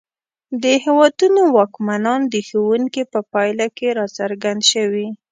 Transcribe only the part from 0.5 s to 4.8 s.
د هېوادونو واکمنان د ښوونکي په پایله کې راڅرګند